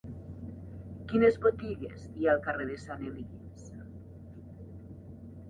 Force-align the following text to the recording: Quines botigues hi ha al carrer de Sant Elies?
Quines 1.11 1.37
botigues 1.43 2.07
hi 2.13 2.25
ha 2.25 2.33
al 2.33 2.41
carrer 2.47 2.67
de 2.71 2.79
Sant 2.87 3.05
Elies? 3.11 3.71